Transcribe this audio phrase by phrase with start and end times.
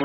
[0.00, 0.04] 嗯，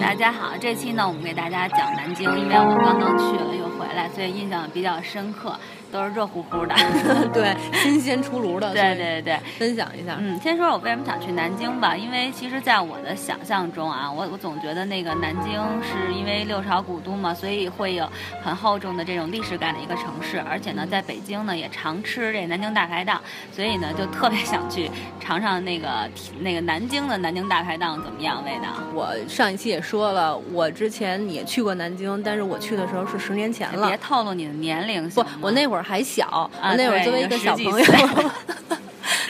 [0.00, 5.58] 大家好，这期呢，我们给大家讲南京，因为我刚刚去了又来，所以印象比较深刻。
[5.92, 6.74] 都是热乎乎的，
[7.32, 10.16] 对，新鲜出炉的，对对对，分享一下。
[10.18, 18.10] 嗯，先说我为什么想去南京吧，因为其实，在我的想象中啊，我我总觉得那个南京是因为六朝古都嘛，所以会有
[18.42, 23.22] 很厚重的这种历史感的一个城市，而且呢，在北京呢也常吃这南京大排档，
[23.52, 24.90] 所以呢就特别想去
[25.26, 25.88] 尝尝那个
[26.40, 28.68] 那个南京的南京大排档怎么样味道。
[28.94, 33.88] 我上一期也说了，我之前也去过南京，但是我去的时候是十年前了。
[33.88, 35.82] 别透露你的年龄，不，我那会儿。
[35.86, 37.86] 还小，那会儿作为一个小朋友，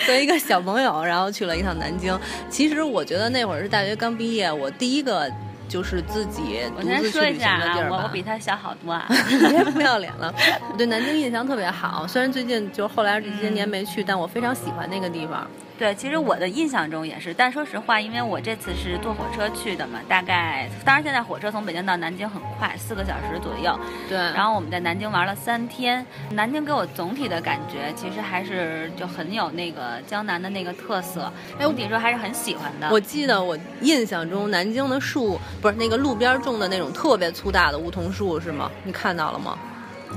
[0.06, 2.18] 作为一个小朋友，然后去了一趟南京。
[2.48, 5.30] 其实我觉得那会儿是大学刚毕业，我第一个
[5.68, 8.00] 就是自己独自去旅行的地儿吧。
[8.04, 9.06] 我比他小好多啊！
[9.50, 10.32] 别不要脸了。
[10.72, 15.46] 我对南京印象特别好，虽然最近就后来这些年没去，但我非常喜欢那个地方。
[15.78, 23.78] 对，其实我的印象中也是，但说实话，因为我这次是坐火车去的嘛，大概，当然现在火车从北京到南京很快，四个小时左右。
[24.08, 24.16] 对。
[24.16, 32.88] 然后我们在南京玩了三天，南京给我总体的感觉其实还是就很有那个江南的那个特色，总体说还是很喜欢的。
[32.90, 38.70] 我记得我印象中南京的树不是那个路边种的那种特别粗大的梧桐树是吗？
[38.82, 39.58] 你看到了吗？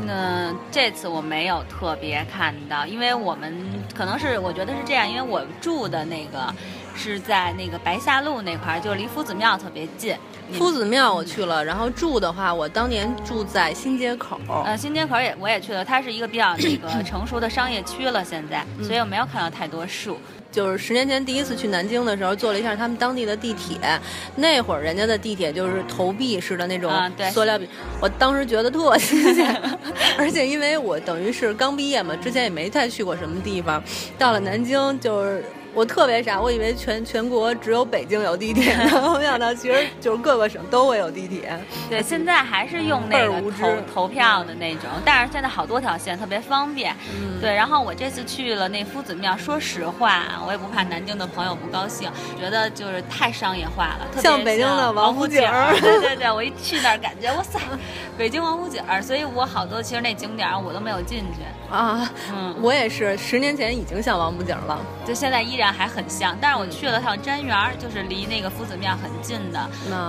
[0.06, 3.54] 那这次我没有特别看到，因为我们
[3.95, 6.54] 可能是我觉得是这样，因为我住的那个
[6.95, 10.16] 是在那个白下路那块儿，就离夫子庙特别近。
[10.54, 14.40] 夫子庙我去了，然后住的话，我当年住在新街口。
[14.66, 20.17] 呃，新街口也我也去了，它是一个比较那个 成熟的商业区了，现在，所以我没有看到太多树。
[20.52, 23.78] 就是十年前第一次去南京的时候，坐了一下他们当地的地铁，
[24.36, 26.92] 那会儿人家的地铁就是投币式的那种
[27.31, 27.67] 塑料币，
[28.02, 29.61] 我当时觉得特新鲜，
[30.17, 33.83] 而且因为我等于是刚毕业嘛，之前也没太去过什么地方，
[34.17, 35.43] 到了南京就是。
[35.80, 38.76] 我特别傻，我以为全全国只有北京有地铁，
[39.17, 41.58] 没想到其实就是各个省都会有地铁。
[41.90, 46.94] 对，现在还是用那个投投票的那种，但是现在好多条线特别方便。
[47.17, 47.54] 嗯，对。
[47.54, 55.40] 然后我这次去了那夫子庙，说实话，我也不怕南京的朋友不高兴，觉得就是太商业化了，特别像北京的王府井。
[55.80, 57.58] 对对对，我一去那儿感觉哇塞，
[58.17, 62.11] 北京王府井，所以我好多其实那景点我都没有进去啊。
[62.34, 65.60] 嗯，我也是，十年前已经像王府井了，就现在依。
[65.60, 69.59] 然还很像，但是我去了趟瞻园，就是离那个夫子庙很近的，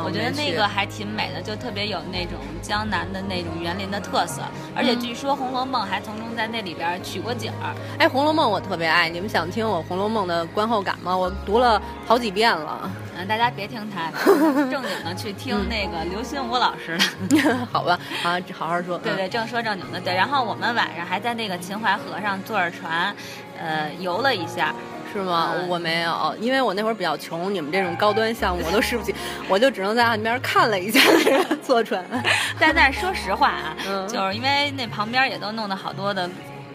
[0.04, 4.42] 我觉得那个还挺美的，就特别有那种江南的那种园林的特色，
[4.74, 7.74] 而且据说《红楼梦》还从中在那里边取过景儿。
[7.98, 11.16] 哎，《红楼梦》我特别爱，你们想听我《红楼梦》的观后感吗？
[11.16, 12.90] 我读了好几遍了。
[13.16, 14.18] 嗯，大家别听他的，
[14.70, 16.96] 正经的去听那个刘心武老师
[17.28, 17.66] 的。
[17.70, 18.96] 好吧，啊，好好说。
[18.98, 20.00] 对对，正说正经的。
[20.00, 23.14] 对，然后我们晚上还在那个秦淮河上坐着船，
[23.58, 24.74] 呃，游了一下。
[25.12, 25.52] 是吗？
[25.68, 29.14] 我没有，因为我那会儿比较穷，你们这种高端项目我都试不起，
[29.48, 31.00] 我就只能在岸边看了一下
[31.62, 32.04] 坐船。
[32.58, 33.76] 但但说实话啊，
[34.08, 36.28] 就是因为那旁边也都弄的好多的，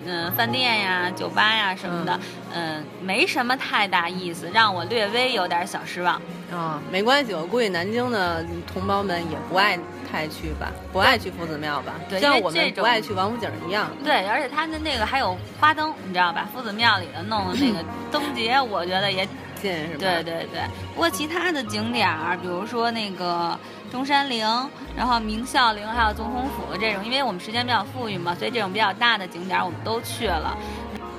[0.06, 2.20] 嗯，饭店呀、酒吧呀什么的，
[2.54, 6.22] 嗯，没什么太大意思，让我略微有点小失望。
[6.52, 9.78] 啊，没关系，我估计南京的同胞们也不爱。
[10.12, 13.90] 太去吧，不爱去夫子庙吧，对像我们不爱去王府井一样。
[14.02, 16.48] 对，而且他的那个还有花灯，你知道吧？
[16.54, 19.28] 夫子庙里的弄的那个灯节，我觉得也
[19.62, 19.98] 近，是吧？
[20.00, 20.62] 对对对。
[20.94, 23.60] 不过其他的景点儿，比如说那个
[23.96, 24.46] 中山陵，
[24.94, 30.54] 然后明孝陵，还有总统府这种，因为我们时间比较富裕嘛，所以这种比较大的景点我们都去了。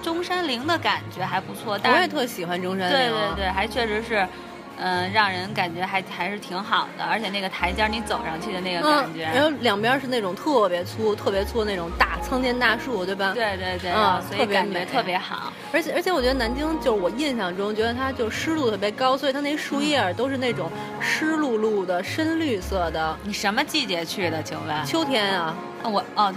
[0.03, 2.95] 中山陵的感觉还不错，但我也特喜欢中山陵。
[2.95, 4.29] 对对对，还确实是。
[4.79, 13.33] 嗯，让人感觉还还是挺好的，而且那个台阶你走上去的那个感觉，然后两边是那种特别粗、特别粗的那种大苍天大树，对吧？
[13.35, 15.53] 对对对，嗯，所以感觉特别好。
[15.73, 20.71] 而且而且，我觉得南京就是我印象中觉得它就湿度特别高，所以它那树叶都是那种
[21.01, 23.17] 湿漉漉的、深绿色的。
[23.23, 24.43] 你什么季节去的？
[24.43, 24.85] 请问？
[24.87, 25.55] 秋天啊。
[25.83, 26.35] 我哦。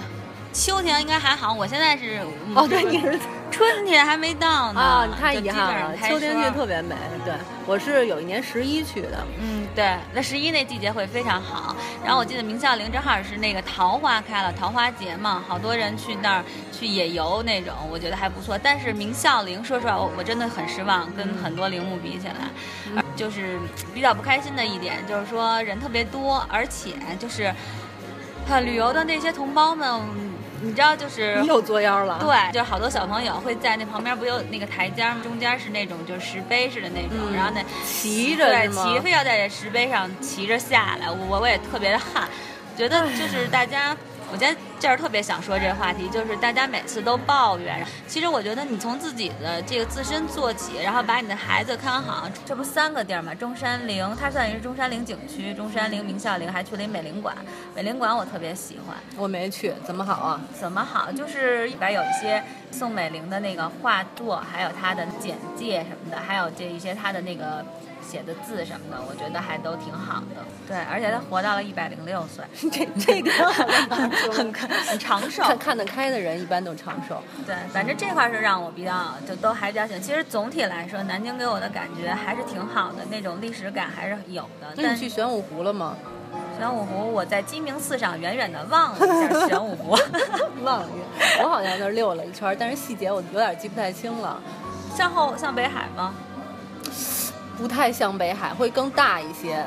[0.51, 2.19] 秋天应该还好，我现在是
[2.56, 3.19] 哦，对，你是
[3.51, 5.97] 春天还没到呢啊，太遗憾了。
[5.97, 7.33] 秋天去特别美，对，
[7.65, 11.75] 我是有一年十一去的，嗯，对，那十一那季节会非常好。
[12.03, 18.57] 然后我记得明孝陵正好是那个桃花开了，桃花节嘛，好多人去那儿去野游那种，我觉得还不错。
[18.57, 23.59] 但是明孝陵说实话，我我真的很失望，跟很多陵墓比起来，就是
[23.93, 27.53] 比较不开心的一点就是说人特别多，而且就是，
[28.63, 30.28] 旅游的那些同胞们。
[30.61, 32.17] 你知道就是又作妖了。
[32.19, 35.17] 对，就是好多小朋友会在那旁边不有那个台阶吗？
[35.23, 41.09] 中间是那种就是石碑似的那种，然后那骑着对骑，非要在这石碑上骑着下来。
[41.09, 42.27] 我我也特别的汗，
[42.77, 43.95] 觉得就是大家。
[44.31, 47.85] 我今天这儿特别想说这个话题，就是大家每次都抱怨。
[48.07, 52.29] 其实我觉得你从自己的这个自身做起，然后把你的孩子看好。
[52.45, 53.35] 这不三个地儿嘛？
[53.35, 57.35] 中山陵，它算是中山陵景区，中山陵、明孝陵，还去了一美龄馆。
[57.75, 60.39] 美龄馆我特别喜欢，我没去，怎么好啊？
[60.57, 61.11] 怎么好？
[61.11, 62.41] 就是里边有一些
[62.71, 67.65] 宋美龄的那个画作，还有她的简介什么的，还有这一些她的那个。
[68.01, 70.43] 写的字什么的，我觉得还都挺好的。
[70.67, 73.31] 对，而且他活到了一百零六岁， 这这个
[74.33, 75.44] 很很长寿。
[75.44, 77.21] 看看得开的人一般都长寿。
[77.45, 80.01] 对，反正这块是让我比较就都还比较喜欢。
[80.01, 84.68] 其实总体来说，南京给我的感觉还是挺好的，那种历史感还是有的。
[84.75, 85.95] 那你去玄武湖了吗？
[86.57, 89.98] 玄武湖，我在鸡鸣寺上远远的望了一下 玄武湖，
[90.63, 91.44] 望了一眼。
[91.44, 94.39] 我好像那儿溜了一圈，但是细节我有点记不太清了。
[94.95, 96.13] 向后向北海吗？
[97.57, 99.66] 不太像北海，会更大一些。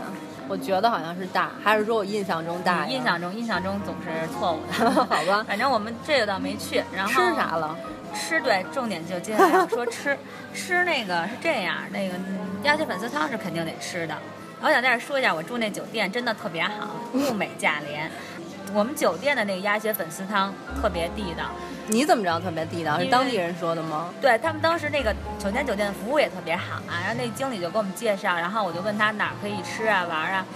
[0.52, 2.84] 我觉得好像是大，还是说我印象中大？
[2.84, 4.90] 印象中，印象中总是错误的。
[4.92, 6.84] 好吧，反正我们这个倒没去。
[6.94, 7.74] 然后吃啥了？
[8.14, 10.14] 吃对，重点就接下来要说吃。
[10.52, 12.14] 吃那个是这样，那个
[12.64, 14.14] 鸭血粉丝汤是肯定得吃的。
[14.60, 18.10] 我想在这说一下，我住那酒店真的特别好，物美价廉。
[18.74, 21.44] 我们酒店的那个鸭血粉丝汤特别地道。
[21.88, 22.98] 你怎么知道特别地道？
[22.98, 24.08] 是当地人说的吗？
[24.20, 30.46] 对他们当时那个酒店酒店的服务也特别好啊，然后那经理就给我们介绍，然后我就问他哪儿可以吃啊玩啊，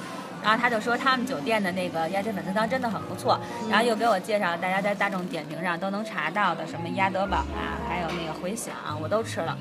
[0.43, 8.73] 然后他就说他们酒店的那个鸭血粉丝汤真的很不错，然后又给我介绍大家在大众点评上都能查到的什么鸭德堡啊，还有那个回响，
[9.03, 9.59] 我都吃了，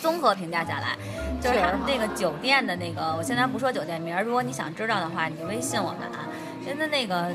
[0.00, 0.96] 综合评价下来，
[1.38, 6.26] 就是他们那个酒店的那个，我现在不说酒店名，如果你想知道的话，你就微信我们啊，
[6.64, 7.30] 现在那个。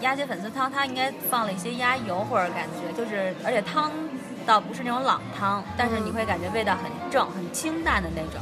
[0.00, 3.90] 鸭血粉丝汤，它应该放了一些鸭油，或者感觉就是，而且汤
[4.44, 8.40] 倒不是那种老汤，但是你会感觉味道很正、很清淡的那种。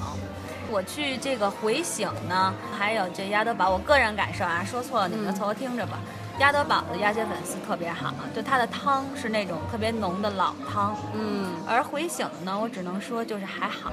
[0.71, 5.99] 我去这个回醒呢，还有这鸭德堡，我个人感受啊，说错了你们凑合听着吧。
[6.41, 11.53] 鸭德堡的鸭血粉丝特别好，就它的汤是那种特别浓的老汤，嗯。
[11.69, 13.93] 而回醒呢，我只能说就是还好。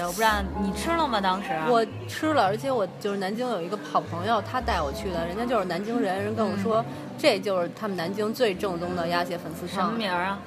[0.00, 0.30] 对，我不知道
[0.62, 1.20] 你吃了吗？
[1.20, 6.82] 当时我吃了，而且我就是南京有一个好朋友，他带我去的，人家就是南京人，人跟我说
[7.18, 9.88] 这就是他们南京最正宗的鸭血粉丝汤。
[9.88, 10.38] 什么名儿啊？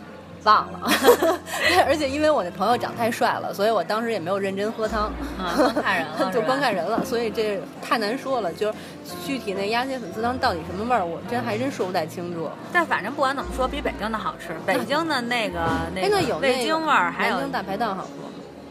[0.44, 0.92] 忘了。
[1.88, 5.04] 而且因为我那朋友长太帅了，所以我当时也没有认真喝汤。
[5.38, 8.52] 啊， 光看人了，就光看人了，所以这太难说了。
[8.52, 8.78] 就是
[9.26, 12.50] 具体那鸭血粉丝汤到底什么味儿，我真还真说不太清楚。
[12.74, 14.54] 但反正不管怎么说，比北京的好吃。
[14.66, 15.60] 北京的那个
[15.96, 18.23] 那个有味精味儿，还有南京大排档好喝。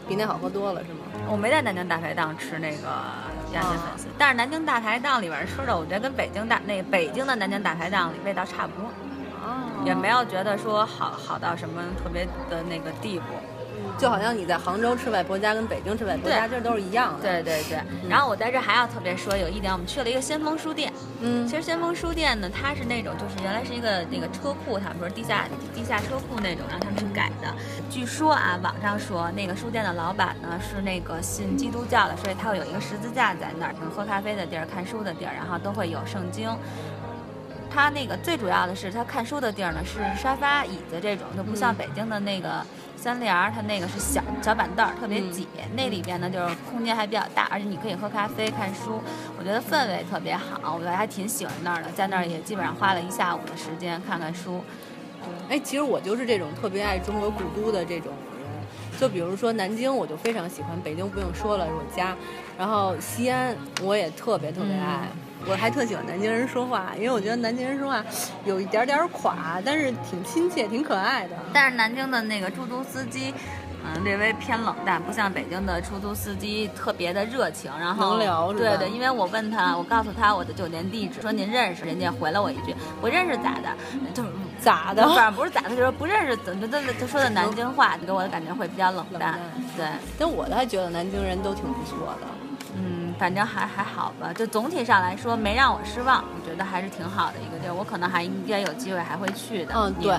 [0.07, 0.99] 比那好喝多了是吗？
[1.27, 2.87] 我没在南京大排档吃那个
[3.53, 8.91] 鸭血粉丝，但是南京大排档里边吃的，我觉得跟北京大那北京的南京大排档里味道差不多，
[9.85, 13.25] 也没有觉得说好好到什么特别的那个地步。
[13.97, 17.21] 就好像你在杭州吃外婆家跟北京吃外婆家这都是一样的。
[17.21, 17.79] 对对对。
[18.09, 20.91] 然后我在这还要特别说有一点，我们去了一个先锋书店。
[21.21, 21.47] 嗯。
[21.47, 27.47] 其实先锋书店呢，它是那种就是原来是一个那个车库，他们说地下地下车库那种，让他们去改的。
[27.89, 36.49] 据说啊，网上说那个书店的老板呢是那个信基督教的，所以他会有一个十字架在那儿，喝咖啡的地儿、看书的地儿，然后都会有圣经。
[37.73, 42.63] 他那个最主要的是，他看书的地儿呢是沙发椅子这种，就不像北京的那个。
[42.95, 45.45] 三联儿，它那个是小小板凳儿，特别挤。
[45.75, 49.01] 那里边呢，就是空间还比较大，而且你可以喝咖啡、看书。
[49.37, 51.91] 我觉得氛围特别好，我觉得还挺喜欢那儿的。
[51.91, 54.63] 在那儿也基本上花了一下午的时间看看书。
[55.49, 58.97] 哎，其实我就是这种特别爱中国古都的这种人。
[58.97, 62.15] 就比如说南京，我就非常喜欢；北京不用说了，是我家。
[62.57, 65.09] 然后西安，我也特别特别爱。
[65.45, 68.03] 我还特喜欢南京人说话，因为我觉得南京人说话
[68.45, 71.35] 有一点点垮，但是挺亲切、挺可爱的。
[71.53, 73.33] 但是南京的那个出租司机，
[73.85, 77.69] 嗯，略微偏冷淡，不像北京的出租司机特别的热情。
[77.77, 83.69] 然后能聊对对，因为我问他，我告诉他我的酒店地址，说您认识，人家回了我一句不认识咋的，
[84.13, 84.23] 就
[84.61, 89.37] 咋的，反正不是咋的，就是不认识，怎么的他说的南京话，给我的感觉会比较冷淡。
[89.75, 89.85] 对，
[90.17, 92.27] 但我还觉得南京人都挺不错的。
[93.19, 99.73] 反正还还好吧，就总体上来说没让我失望，我觉得还是挺好的一个地儿，我可能还应该有机会还会去的。
[99.75, 100.17] 嗯，对。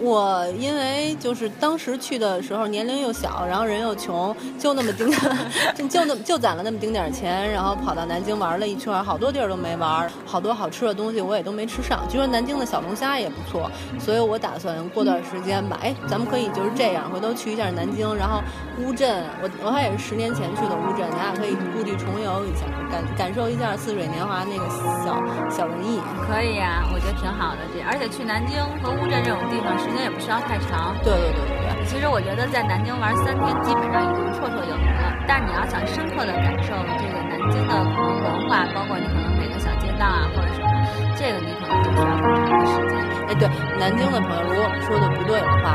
[0.00, 12.00] 我因为就是当时去的时候年龄又小，然后人又穷，就那么丁就 就那么就攒了那么丁点儿钱，然后跑到南京玩了一圈，好多地儿都没玩，好多好吃的东西我也都没吃上。
[12.08, 15.78] 据说南京的小龙虾也不错，所以我打算过段时间吧。
[15.82, 18.40] 哎，咱们可以就是这样，回头去一下南京，然后
[18.78, 24.64] 乌镇，我我还也是十年前去的乌镇，咱俩可以故地重游一下，感感受一下似水年华那个
[25.04, 26.00] 小小文艺。
[26.26, 27.58] 可以呀，我觉得挺好的。
[27.74, 29.89] 这而且去南京和乌镇这种地方是。
[29.90, 30.94] 时间也不需要太长。
[31.02, 31.84] 对对对对对。
[31.84, 35.10] 其实我觉得在南京玩三天，基本上已经绰绰有余了。
[35.26, 40.70] 但是你要想深刻的感受这个南京的文化，包括你可能每个小街道啊，或者什么，
[41.18, 42.94] 这个你可能就需要很长的时间。
[43.26, 45.74] 哎，对，南京的朋友，如果我们说的不对的话，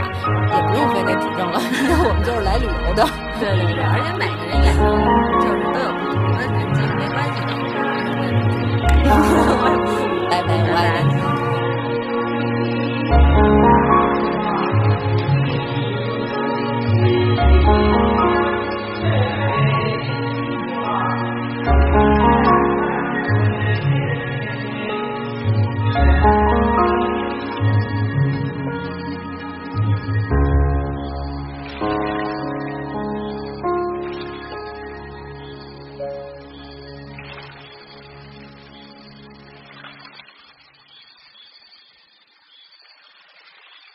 [0.56, 1.60] 也不用非得指正了，
[2.08, 3.04] 我们就是来旅游的。
[3.40, 4.80] 对对对，而且每个人眼睛
[5.44, 7.52] 就是都有不同的南京，没关系的，
[8.16, 8.80] 我也不介意。
[10.32, 11.15] 拜拜，我爱南京。